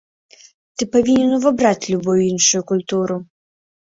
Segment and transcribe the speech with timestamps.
[0.77, 3.23] Ты павінен увабраць любую іншую культуру.